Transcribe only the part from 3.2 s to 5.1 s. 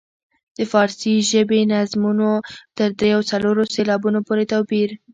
څلورو سېلابونو پورې توپیر.